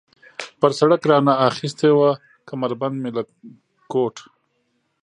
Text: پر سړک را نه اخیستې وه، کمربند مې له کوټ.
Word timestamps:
پر 0.59 0.71
سړک 0.79 1.01
را 1.11 1.17
نه 1.27 1.33
اخیستې 1.49 1.89
وه، 1.97 2.09
کمربند 2.49 2.95
مې 3.01 3.09
له 3.17 3.23
کوټ. 3.91 4.15